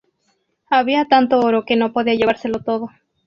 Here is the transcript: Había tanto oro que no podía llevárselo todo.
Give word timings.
Había 0.71 1.05
tanto 1.05 1.39
oro 1.41 1.63
que 1.63 1.75
no 1.75 1.93
podía 1.93 2.15
llevárselo 2.15 2.63
todo. 2.63 2.89